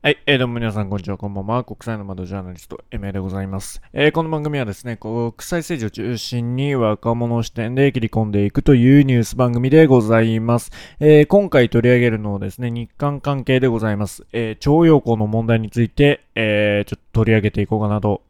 [0.00, 1.64] はい、えー、どうも皆さん、こんにちは、こんばんは。
[1.64, 3.82] 国際の窓ジャーナリスト、エメでございます。
[3.92, 10.70] えー、この番組はですね、国際政治を中心に若者視点で切り込んでいくというニュース番組でございます。
[11.00, 14.24] えー、今回取り上げるのはですね、日韓関係でございます。
[14.32, 18.22] え、徴用工の問題について、え、ちょっと取り上げていこうかなと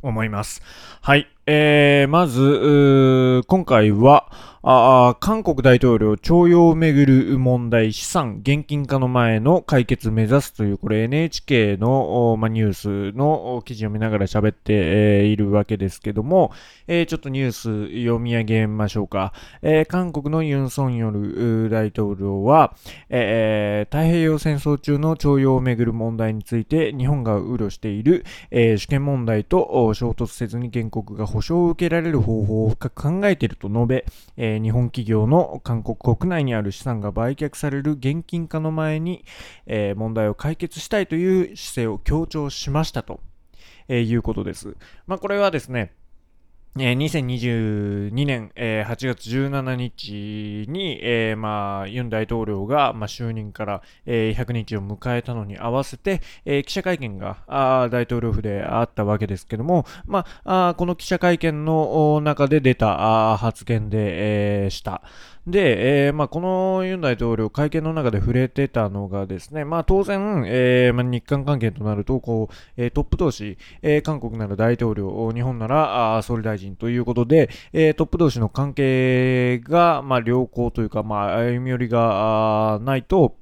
[0.00, 0.62] 思います。
[1.02, 1.28] はい。
[1.46, 4.30] えー、まず、今回は、
[4.62, 16.52] あ韓国大統領徴用をめぐる問題資産現金化の前の解決目指すというこれ NHK の、ま、ニュースの記事を見ながら喋って、えー、いるわけですけども、
[16.88, 22.74] えー、ちょっとニュース読み上げましょうか、えー、韓国のユン・ソンヨル大統領は、
[23.08, 34.04] え太平洋戦争中の徴用をめぐる問題について日本が憂慮している、え主権問題と衝突せずに原告が保証を受けられる方法を深く考えていると述べ、
[34.36, 39.24] えー、日本企業の韓国国内にある資産が売却される現金化の前に、
[39.66, 43.20] えー、問題を解決したいという姿勢を強調しましたと、
[43.88, 44.76] え、いうことです。
[45.06, 45.92] まあ、これはですね、
[46.78, 65.02] えー、2022年、えー、8月17日に、えー、まあ、ユン大統領が、まあ、就任から、えー、100日を迎えたのに合わせて、えー、記者会見があ大統領府であったわけですけども、まあ、あこの記者会見の中で出たあ発言で、えー、した。
[65.46, 83.34] で、えー、まあ、このユン大統領、会見の中で触れてたのがですね、まあ、当然、えーまあ、日韓関係となると、こう、え、トップ同士、え、韓国なら大統領、日本なら総理大臣ということで、え、トップ同士の関係が、ま、良好というか、ま、歩み寄りがないと、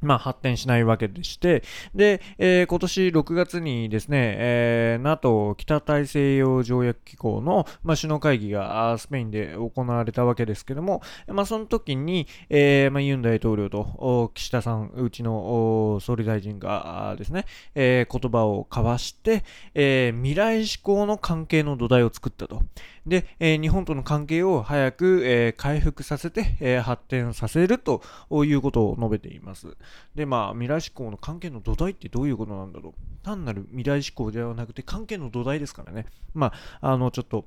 [0.00, 1.62] まあ、発展しないわけでして、
[1.94, 22.62] で、えー、今年6月にですね、えー、NATO 北大西洋条約機構の、まあ、首脳会議がスペインで行われたわけですけども、まあ、その時に、えー、まあ、ユン大統領と岸田さん、うちの総理大臣がですね、えー、言葉を交わして、えー、未来志向の関係の土台を作ったと。
[23.08, 28.02] で、えー、日本との関係を早く、えー、回復させて、えー、発展させると
[28.44, 29.76] いうことを述べています。
[30.14, 33.24] で、まあ、未来志向の関係の土台ってどういうことなんだろう。
[33.24, 36.06] 単なる未来志向ではなくて、関係の土台ですからね。
[36.34, 37.46] まあ、あの、ちょっと、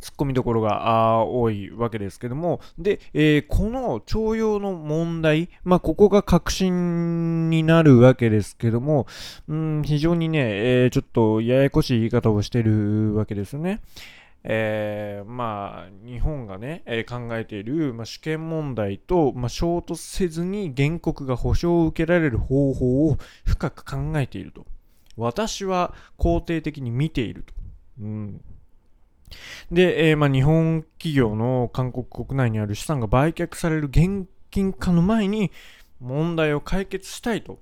[0.00, 9.06] 突っ込みどころが多いわけですけども、で、えー、この徴用の問題、まあ、ここが核心になるわけですけども、
[9.48, 13.82] うん、非常にね、えー、ちょっとややこしい言い方をしてるわけですよね。
[14.42, 24.64] えー、まあ、日本がね、えー、考えている、まあ、主権問題と、まあ、衝突せずに原告が保証を受けられる方法を深く考えていると。
[25.16, 27.52] 私は肯定的に見ていると。
[28.00, 28.40] うん、
[29.70, 35.50] で、えー、まあ、日本企業の韓国国内にある資産が売却される現金化の前に
[36.00, 37.58] 問題を解決したいと。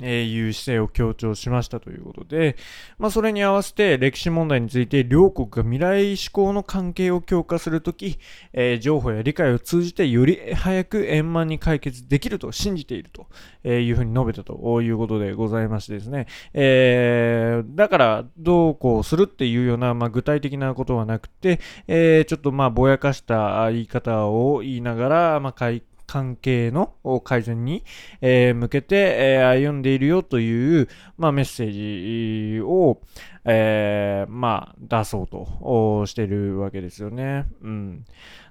[0.00, 2.56] えー、いう姿勢を強調しましたということで、
[2.98, 8.18] まあ、それに合わせて歴史問題について両国が未来志向の関係を強化するとき、
[8.52, 13.26] えー、情報や理解を通じてより早く円満に解決できると信じていると
[13.68, 27.84] いうふうに述べたということでございましてですね、えー、だからどうこうするっていうような、まあ、具体的なことはなくて、えー、ちょっとまあぼやかした言い方を言いながら、まあ、解関係の改善に、
[28.22, 28.96] え、向けて、
[29.40, 30.88] え、歩んでいるよという、
[31.18, 33.00] まあ、メッセージを、
[33.44, 37.46] えー、まあ、出そうとしてるわけですよね。
[37.62, 38.04] うん。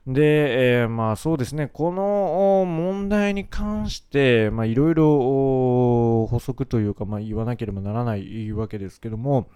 [0.08, 9.50] で、えー、まあそうですね、この問題に関して、まあいろいろ補足というか、まあ言わなければならないわけですけども、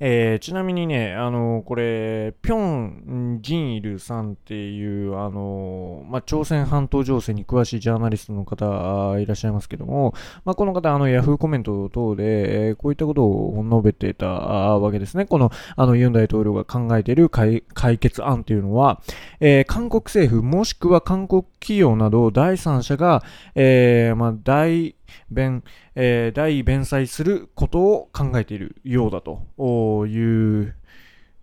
[0.00, 15.26] えー、ちなみにね、あのこれ、ピョン・ジンイルさんっていう、あのまあ、朝鮮半島情勢に詳しいジャーナリストの方いらっしゃいますけども、まあ、この方、あの、ヤフーコメント等で、え、こういったことを述べていたわけですね。
[15.26, 17.62] この、あの、ユン大統領が考えている解
[17.98, 19.00] 決案というのは、
[19.40, 23.24] え、韓国政府もしくは韓国企業など第三者が、
[23.56, 24.94] え、まあ、大
[25.30, 25.64] 弁、
[25.94, 30.74] えー、代弁済することを考えているようだという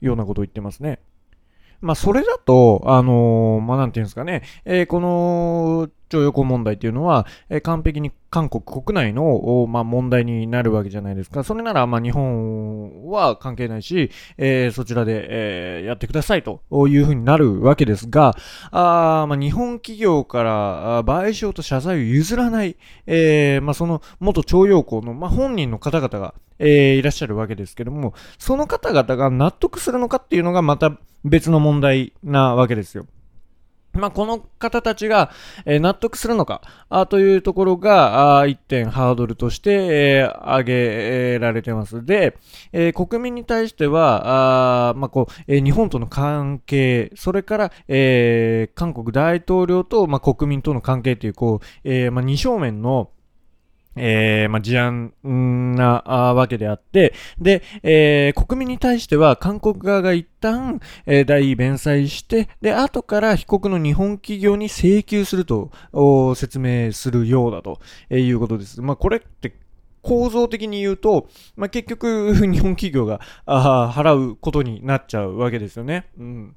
[0.01, 0.99] ようなことを言ってますね。
[1.81, 11.43] まあ、それだと、あのー、まあ、なんていうんですかね、えー、この、徴用工問題っていうのは、えー、完璧に韓国国内の、まあ、問題になるわけじゃないですか。
[11.43, 18.35] それなら、まあ、日本は関係ないし、えー、そちらで、えー、やってくださいというふうになるわけですが、
[18.71, 22.75] あまあ、日本企業から賠償と謝罪を譲らない、
[23.07, 33.07] え、まあ、その元徴用工の、まあ、本人の方々が、え、いらっしゃるわけですけども、その方々が納得するのかっていうのがまた別の問題なわけですよ。
[33.95, 35.31] まあ、この方たちが、
[35.65, 42.05] え、納得するのかあというところがあ1点ハードルとして、え、挙げられてます。
[42.05, 42.37] で、
[42.71, 53.09] え、国民に対しては、あまあこうえ日本との関係、それから、え韓国大統領と、まあ、国民との関係というこう、えまあ、二正面の
[53.95, 55.13] えー、まあ、事案
[55.75, 56.01] な
[56.35, 65.71] わけであって、で、えー、国民に対しては韓国側が一旦、えー、代位弁済して、で、後から被告の日本企業に請求すると
[66.35, 68.81] 説明するようだということです。
[68.81, 69.55] まあ、これって
[70.01, 76.05] 構造的に言うと、まあ、結局、日本企業が払うことになっちゃうわけですよね。
[76.19, 76.55] うん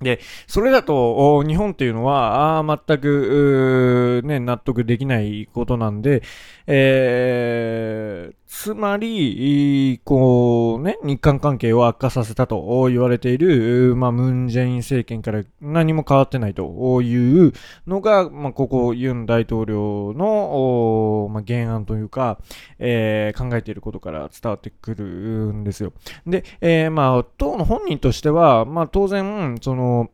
[0.00, 6.22] で、それだと、日本っていうのは、あ全く、ね、納得できないことなんで、
[6.66, 17.52] えー、つまり、こうね、日韓関係を悪化させたと言われている、まあ、ムン・ジェイン政権から何も変わってないという
[17.86, 22.40] のが、まあ、ここ、ユン大統領の、まあ、原案というか、
[22.80, 25.04] えー、考えていることから伝わってくる
[25.52, 25.92] んですよ。
[26.26, 30.10] で、えー、まあ、党の本人としては、まあ、当然、その、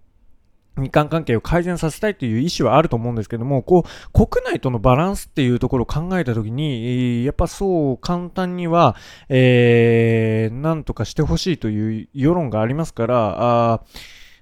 [0.76, 8.96] 日韓関係を改善させたいという意思はあると思うんですけども、こう、国内とのバランスっていうところを考えたときに、やっぱそう簡単には、
[9.28, 13.82] えー、なんとかしてほしいという世論がありますから、あ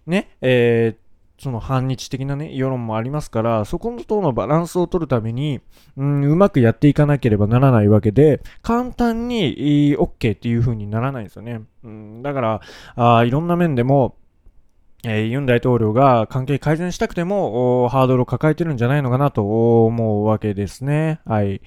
[0.06, 1.04] ね、えー、
[1.42, 5.60] その反日的なね、世論もありますから、そことのバランスを取るために、
[5.96, 11.62] うん、うまくやっていかなければならないわけで、簡単に OK っていう風にならないんですよね。
[11.84, 12.60] うん、だから、
[12.96, 14.16] あいろんな面でも、
[15.06, 21.20] え、ユン大統領が関係改善したくても、ハードルを抱えてるんじゃないのかなと思うわけですね。
[21.24, 21.60] はい。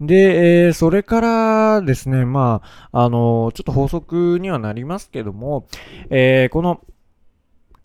[0.00, 2.62] で、え、それからですね、ま
[2.92, 5.66] あ、あの、ちょっと法則にはなりますけども、
[6.10, 6.80] え、この、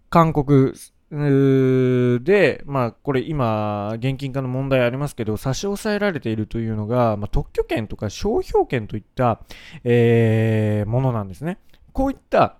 [0.09, 0.73] 韓国、
[1.13, 9.39] で、まあ、これ今、現金化の問題ありますけど、差し押さえられているというのが、まあ、特許権とか商標権といった、
[9.83, 11.59] えー、ものなんですね。
[11.91, 12.57] こういった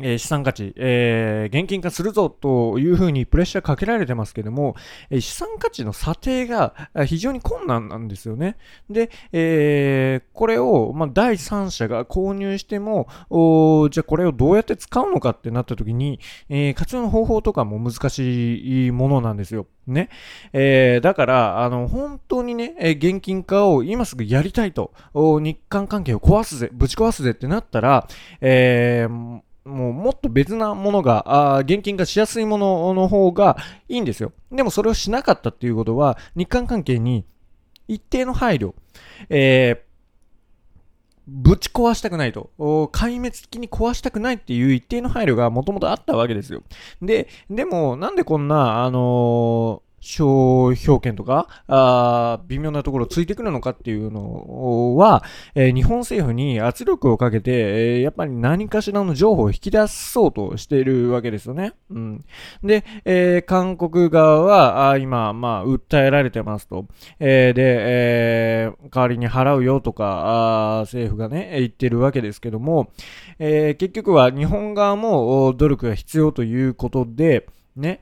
[0.00, 4.76] え、資産価値、えー、現金化するぞというふうにプレッシャーかけられてますけども、
[5.10, 6.74] え、資産価値の査定が
[7.06, 8.56] 非常に困難なんですよね。
[8.90, 13.08] で、えー、これを、まあ、第三者が購入しても、
[13.90, 19.66] じゃあこれをどうやって使うのかってなった時に、えー、活用の方法とかも難しいものなんですよ。
[19.88, 20.10] ね。
[20.52, 28.06] えー、だから、あの、本当にね、え現金化を今すぐやりたいと、日韓関係を壊すぜ、ぶち壊すぜってなったら、
[28.40, 33.56] えー、もうもっと別なものが、あ現金化しやすいものの方が
[33.88, 34.32] いいんですよ。
[34.50, 37.24] でもそれをしなかったっていうことは、日韓関係に
[37.86, 38.74] 一定の配慮、
[39.28, 39.88] えー、
[41.26, 46.62] ぶち壊したくないと、壊滅的に壊したくないっていう一定の配慮がもともとあったわけですよ。
[47.02, 55.24] で、でもなんでこんな、あのー商標権とか、あ微妙なところついてくるのかっていうのは、
[55.54, 61.72] えー、日本政府に圧力をかけて、えー、やっぱり何かしらの情報を引き出そうとしているわけですよね。
[61.90, 62.24] うん。
[62.62, 66.86] で、えー、韓国側は、あ今、まあ、訴えられてますと。
[67.18, 72.90] えで、え代わりに払うよとか、あ政府がね、言ってるわけですけども、
[73.38, 77.46] え結局は日本側も努力が必要ということで、
[77.76, 78.00] ね、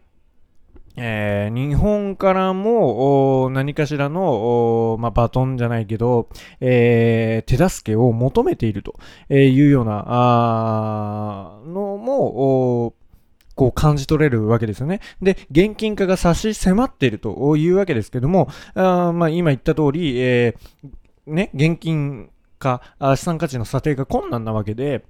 [0.96, 6.28] えー、日本からも何かしらの、まあ、バトンじゃないけど、
[6.60, 8.94] えー、手助けを求めていると
[9.30, 12.94] いうようなあのも
[13.54, 15.00] こう感じ取れるわけですよね。
[15.20, 22.82] で、現金化が差し迫っているというわけですけども、あまあ、今言った通り、えー、ね、現金化、
[23.16, 25.04] 資産価値の査定が困難なわけで、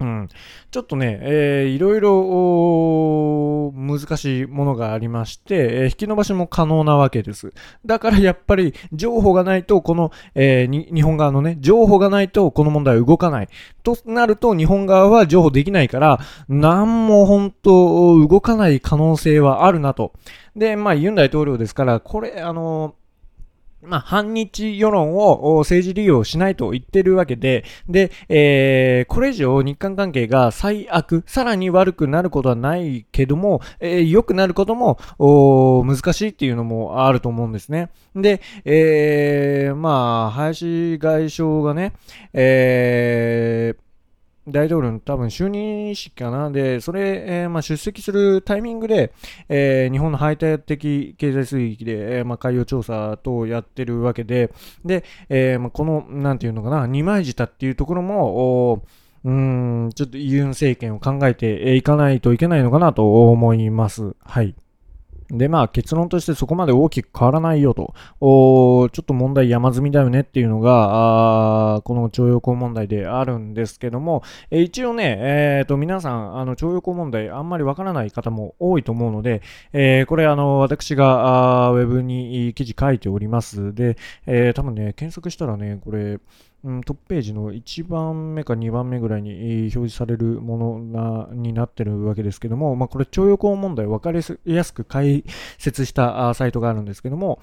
[0.00, 0.28] うん、
[0.70, 7.52] ちょっとね、えー、いろいろ難しいものがありまして、えー、引き伸ばしも可能なわけです。
[7.84, 13.48] だからやっぱり情報がないと、この、えー、日本側のね、情報がないとこの問題は動かない。
[13.82, 20.12] となると日本側は情報できないから、なんも本当動かない可能性はあるなと。
[20.54, 23.07] で、まあユン大統領ですから、これ、あのー
[23.88, 37.90] まあ、反日世論を政治利用しないと言ってるわけで、で、えー、これ以上日韓関係が最悪、さらに悪くなることはないけども、えー、良くなることも難しいっていうのもあると思うんですね。
[38.14, 41.94] で、えー、まあ、林外相がね、
[42.34, 43.87] えー、
[44.50, 46.50] 大統領の多分就任式かな。
[46.50, 49.12] で、それ、えー、まあ、出席するタイミングで、
[49.48, 54.52] えー、日本の排他的経済水域で、えー、まあ、海洋調査等をやってるわけで、
[54.84, 58.84] で、え、まあ、この、なんていうのかな、二枚舌っていうところも、
[59.24, 64.14] うん、ちょっとユン政権を考えていかないといけないのかなと思います。
[64.20, 64.54] はい。
[65.30, 79.42] で、まあ結論としてそこまで大きく変わらないよと、おちょっと問題山積みだよねっていうのが、あこの徴用工問題であるんですけども、え一応ね、えー、と皆さん、あの徴用工問題あんまりわからない方も多いと思うので、
[79.72, 83.74] えー、これあの私があウェブに記事書いております。
[83.74, 86.18] で、えー、多分ね、検索したらね、これ、
[86.64, 95.24] うん、トップページの1番目か2番目ぐらいに、表示されるものなになってるわけですけども、まあ、これ、徴用工問題を分かりやすく解
[95.58, 97.40] 説したサイトがあるんですけども、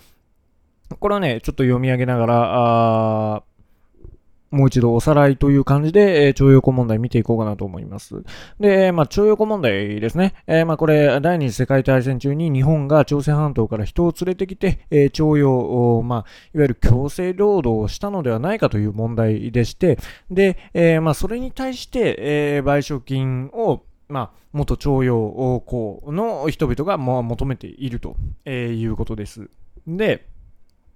[0.99, 3.43] これはね、ちょっと読み上げながら、
[4.55, 8.23] もう一度おさらいという感じで、えー、徴用工問題見ていこうかなと思います。
[8.59, 10.33] で、まあ、徴用工問題ですね。
[10.47, 16.19] えー、まあ、これ、第二次世界大戦中に日本が朝鮮半島から人を連れてきて、えー、徴用、まあ、
[16.53, 19.99] いわゆる強制労働をしたのではないかという問題でして、
[20.31, 28.15] で、えー、まあ、それに対して、えー、賠償金をまあ、元徴用工の人々がま求めていると
[28.47, 29.49] いうことです。
[29.87, 30.27] で、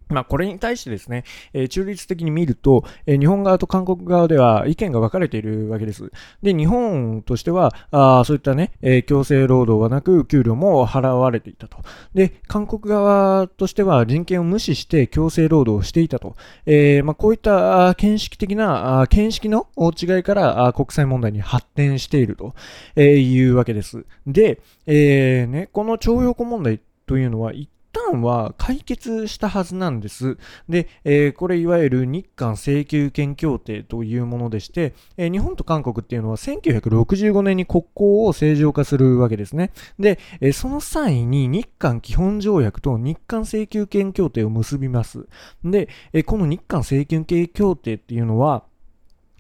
[0.10, 1.24] まあ、これに対してですね、
[1.54, 6.12] えー、中立的に見ると、えー、日本側と韓国側では意見が分かれているわけです。
[6.42, 11.78] で、日本としては、あそういったね、えー、強制労働はなく、給料も払われていたと。
[12.14, 16.36] で、韓国側としては人権を無視して強制労働をしていたと。
[16.66, 22.54] えまあ、こういった見識的な、見識の違いからあ国際問題に発展していると
[22.96, 24.06] えいうわけです。
[24.26, 30.38] で、えね、この徴用工問題というのは一旦は解決したはずなんです。
[30.68, 39.72] で、えー、これいわゆる日韓請求権協定というものでして、えー、日本と韓国っていうのは1965年に国交を正常化するわけですね。
[39.98, 45.28] で、えー、その際に日韓基本条約と日韓請求権協定を結びます。
[45.64, 48.64] で、えこの日韓請求権協定っていうのは、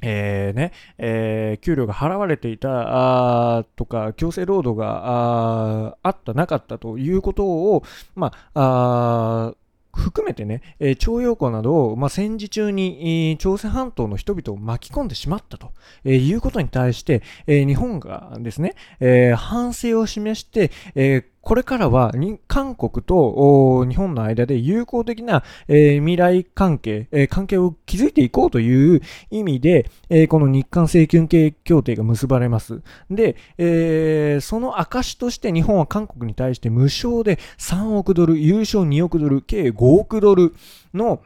[0.02, 7.84] えーねえー、給料が払われていたあとか、強制労働がああった、なかったということを、
[8.16, 9.54] まあ、あ
[9.92, 15.72] 含めてね、えー、徴用工などを、まあ、戦時中に、えー、朝鮮半島の人々を巻き込んでしまったと、
[16.06, 22.14] えー、いうことに対して、え日本がですね、え反省を示して、えこれからは
[22.48, 32.82] 韓国と日本の間で友好的な、えー、未来関係、えー、関係を築いていこうという意味で、えー、この日韓請求系協定が結ばれます。
[33.10, 40.54] で、えその証として日本は韓国に対して無償で3億ドル、優勝2億ドル、計5億ドル
[40.94, 41.22] の、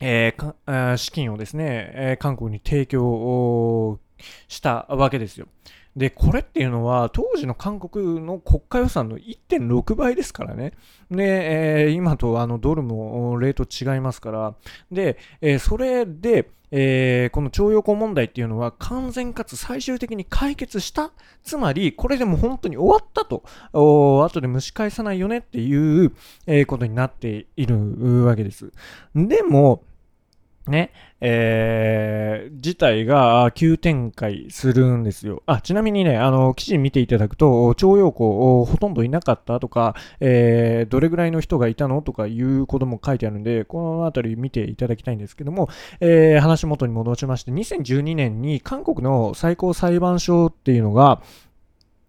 [0.00, 0.34] え
[0.96, 3.98] 資金をですね、韓国に提供
[4.48, 5.46] したわけですよ。
[5.98, 10.72] で、これっていうのは、当時の韓国の国家予算の1.6倍ですからね。
[11.10, 14.54] で、えー、今とあのドルもレート違いますから。
[14.92, 21.10] で、えー、それで、えー、この徴用工問題っていうのは完全かつ最終的に解決した。
[21.42, 23.42] つまり、これでも本当に終わったと。
[23.72, 26.12] 後で蒸し返さないよねっていう、
[26.46, 28.70] え、ことになっているわけです。
[29.16, 29.82] でも、
[30.68, 35.42] ね、えー、自体が急展開するんですよ。
[35.46, 45.68] あ、ちなみにね、あの、記事見ていただくと、徴用工ほとんどいなかったとか、えー、どれぐらいの人がいたのとかいうことも書いてあるんで、このあたり見ていただきたいんですけども、
[46.00, 51.22] えー、話元に戻しまして、2012年に韓国の最高裁判所っていうのが、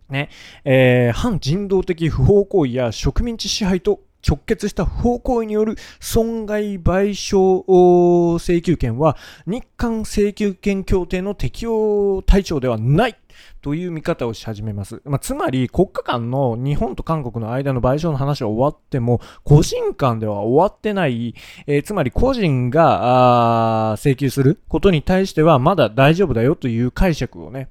[0.10, 0.30] ね、
[0.66, 13.16] えー、反人道的不法行為や植民地支配と直結した不法行為による損害賠償請求権は日韓請求権協定の適用対象ではない
[13.62, 15.02] という見方をし始めます。
[15.06, 21.36] まあ、つまり国家間の日本と韓国の間の賠償の話は終わっても個人間では終わってない、
[21.68, 27.70] えー、つまり個人が請求することに対してはまだ大丈夫だよという解釈をね、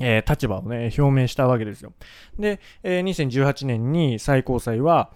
[0.00, 1.92] えー、立場をね、表明したわけですよ。
[2.38, 5.10] で、えー、2018年に最高裁は、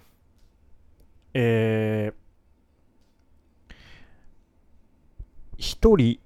[1.37, 6.19] えー、1人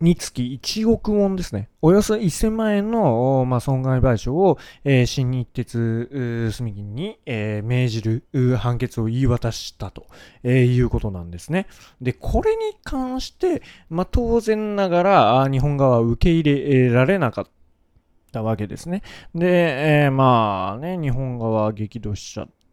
[0.00, 1.68] につき1億ウォンですね。
[1.82, 8.02] およそ1000万円の、まあ、損害賠償を、えー、新日鉄住銀に、えー、命じ
[8.32, 10.06] る判決を言い渡したと、
[10.42, 11.66] えー、いうことなんですね。
[12.00, 17.46] で、これに関して、まあ、当然ながら日本側は受け入れられなかっ
[18.32, 19.02] たわけですね。
[19.34, 22.63] で、え、まあね、日本側は激怒しちゃって、、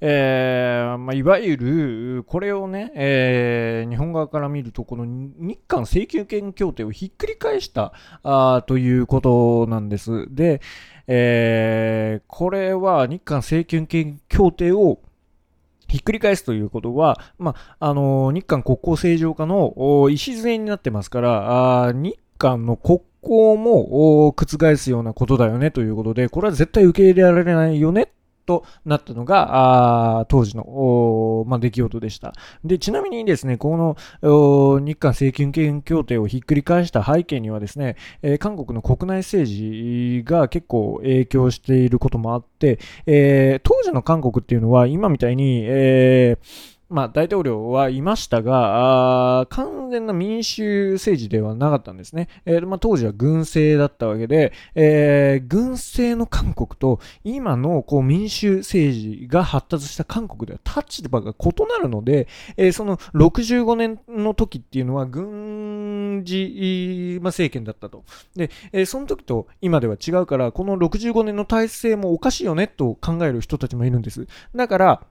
[0.00, 10.26] えーまあ、いわゆるこれをね、えー、日本側から見るとこの日韓請求権協定をひっくり返したあということなんです。
[10.34, 10.60] で、
[11.06, 15.00] えー、これは日韓請求権協定を
[15.88, 28.12] ひっくり返すということは、まあ、あの日韓国交正常化の礎になってますから、あ日韓の国交も覆すようなことだよねということで、これは絶対受け入れられないよね
[28.46, 32.32] となったのが、あ当時の、まあ、出来事でした。
[32.64, 33.76] で、ちなみにですね、こ
[34.22, 52.28] の日韓請求権協定をひっくり返した背景にはですね、えー、韓国の国内政治が結構影響していることもあって、えー、当時の韓国っていうのは今みたいに、えーまあ、大統領はいましたが、完全な民主政治ではなかったんですね。
[52.44, 68.04] えー、まあ、当時は軍政だったわけで、えー、軍政の韓国と今のこう民主政治が発達した韓国では立場が異なるので、えー、その65年の時っていうのは軍事、まあ、政権だったと。
[68.36, 74.28] で、え、その時と今では違うから、この65年の体制もおかしいよねと考える人たちもいるんです。
[74.54, 75.02] だから、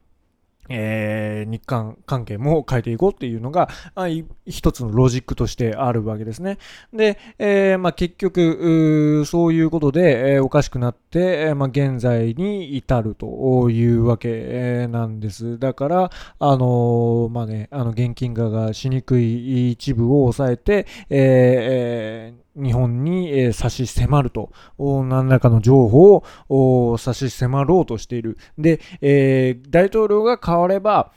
[0.69, 4.07] えー、日韓関係も変えていこうっていうのが、あ、
[4.45, 6.57] 一つのロジックとしてあるわけですね。
[6.93, 15.60] で、えー、まあ、結局、そういうことで、えー、おかしくなって、えまあ、現在に至るというわけなんです。
[15.60, 28.38] だから、あのまあね、あの、現金化がしにくい一部を抑えて、えー日本に、え、差し迫ると、何らかの情報を差し迫ろうとしている。
[28.58, 31.12] で、えー、大統領が変われば、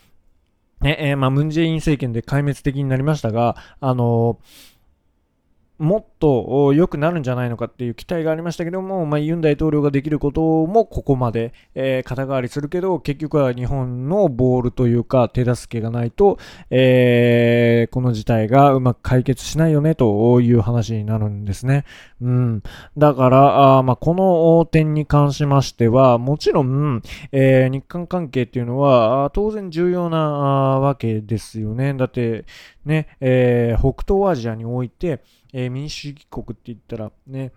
[0.80, 4.77] ねえー、まあ、ムン・ジェイン政権で壊滅的になりましたが、あのー
[5.78, 16.38] もっと良くなるんじゃないのかっていう期待がありましたけども、まあ、ユン大統領ができることもここまで、えー、肩代わりするけど、結局は日本のボールというか手助けがないと、
[16.70, 21.85] えー、この事態がうまく解決しないよねという話になるんですね。
[22.20, 22.62] うん。
[22.97, 31.94] だから、あまあ、この点に関しましては、もちろん、えー、日韓関係っていうのは当然重要なわけですよね。
[31.94, 32.47] だって、
[32.85, 37.52] ね、え、北東アジアにおいて、えー、民主主義国って言ったらね、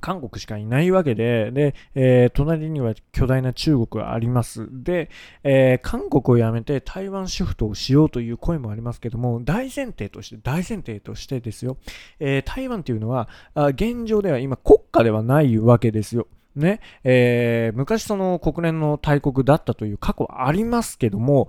[0.00, 4.68] 韓国しかいないわけで、で、えー、隣には巨大な中国があります。
[4.70, 5.10] で、
[5.42, 11.76] えー、韓国をやめて台湾シフトをしようという声もありますけども、大前提として、大前提としてですよ、
[12.20, 16.26] えー、台湾というのは、あ現状では今国家ではないわけですよ。
[16.56, 21.48] ね、えー、昔その国連の大国だったという過去はありますけども、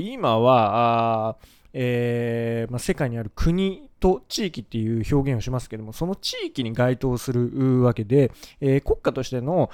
[0.00, 1.36] 今は、あ
[1.72, 9.70] えーまあ、世界にある国と地域っていう表現をしますけども、その地域に該当するわけで、えー、国家としての、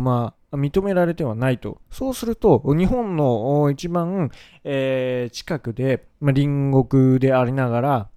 [0.00, 1.80] まあ、認められてはないと。
[1.90, 4.30] そうすると、日本の一番、
[4.64, 8.10] えー、近くで、まあ、隣国でありながら、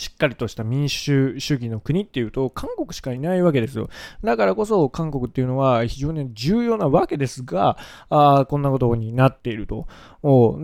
[0.00, 3.90] しっかりとした民主主義の国っていうと、韓国しかいないわけですよ。
[4.24, 7.76] だからこそ、韓国っていうのは非常に重要なわけですが、
[8.08, 9.86] あこんなことになっていると。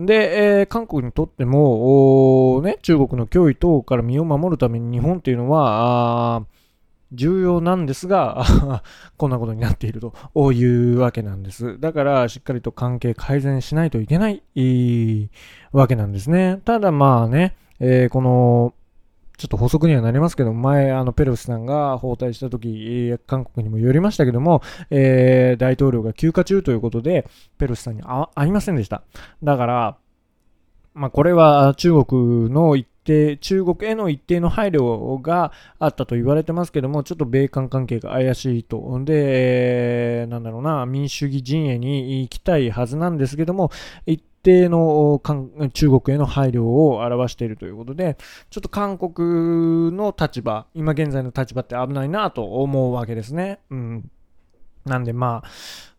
[0.07, 6.43] で、えー、韓国にとっても、ね、中国の脅威等から身を守るために日本っていうのは、
[7.11, 8.43] 重要なんですが、
[9.17, 11.79] こんなことになっているというわけなんです。
[11.79, 15.29] だから、しっかりと関係改善しないといけない
[15.71, 16.59] わけなんですね。
[16.65, 18.73] ただまあね、えー、この、
[19.37, 27.27] ちょっと補足にはなりますけど、前、あの、ペロスさんが訪台した時、韓国にも寄りましたけども、えー、大統領が休暇中ということで、
[27.59, 28.01] ペロスさんに
[28.35, 29.03] 会いませんでした。
[29.43, 29.97] だから、
[30.95, 38.99] まあ、これは中国の一定、中国への一定の配慮があったと言われてますけども、ちょっと米韓関係が怪しいと。
[39.05, 43.69] で、なんだろうな、民主主義陣営に行きたいはずなんですけども、
[44.07, 45.21] 一定の
[45.73, 48.17] 中国への配慮を表しているということで、
[48.49, 53.59] ちょっと韓国の立場、今現在の立場って危ないなと思うわけですね。
[53.69, 54.11] うん。
[54.85, 55.49] なんでまあ、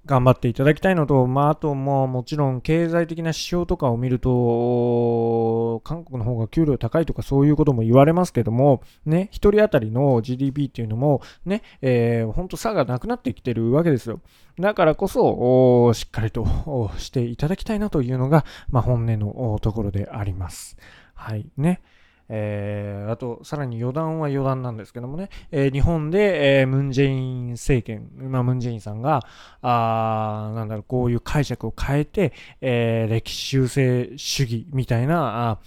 [0.08, 14.20] 頑張っていただきたいのと、まあ、あとももちろん経済的な指標とかを見ると、韓国の方が給料高いとかそういうことも言われますけども、ね、1人当たりの GDP っていうのも、ね、えー、本当差がなくなってきてるわけですよ。
[14.58, 20.78] だからこそ、しっかりとしていただきたいなというのが、まあ、本音のところであります。
[21.14, 21.46] はい。
[21.58, 21.82] ね。
[22.28, 29.22] えー、あと、さらに余談は余談なんですけどもね、えー、日本で、えー、ムン・ジェイン政権、まあ、ムン・ジェインさんが、
[29.62, 35.58] あなんだろう、こういう解釈を変えて、え、歴史修正主義みたいな、あ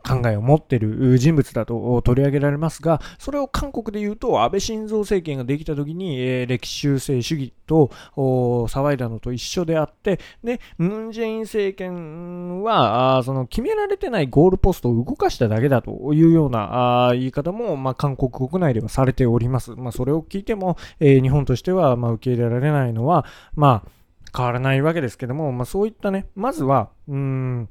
[0.00, 19.72] 考えを持っている人物だと取り上げられますが、それを韓国で言うと、安倍晋三政権ができた時に、えー、歴史修正主義と騒いだのと一緒であって、で、ムン・ジェイン政権は、その決められてないゴールポストを動かしただけだというような言い方も、まあ、韓国国内ではされております。
[19.76, 23.90] まあ、それを聞いても、えー、日本としては、まあ、受け入れられないのは、まあ、
[24.36, 27.68] 変わらないわけですけども、まあ、そういったね、まずは、うん、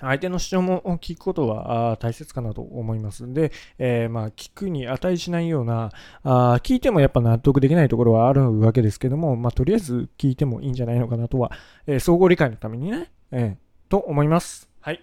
[0.00, 5.90] 相手の主張も聞くことは大切かなと思いますんで、えー、まあ聞くに値しないような
[6.22, 11.50] あ、聞いてもやっぱ納得できないところはあるわけですけども、まあとりあえず聞いてもいいんじゃないのかなとは、
[11.86, 14.68] えー、総合理解のためにね、えー、と思います。
[14.80, 15.02] はい。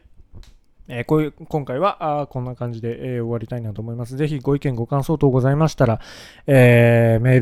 [0.87, 4.17] え、こういう、今回は、あこんな感じで、え、終わりたいなと思います。
[4.17, 6.01] ぜひご意見、ご感想等ございましたら、
[6.45, 7.39] え、メー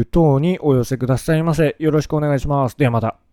[0.00, 1.74] ル等にお寄せくださいませ。
[1.78, 2.76] よろしくお願いします。
[2.76, 3.31] ではまた。